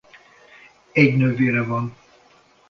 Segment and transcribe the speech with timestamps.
[0.91, 1.95] Egy nővére van.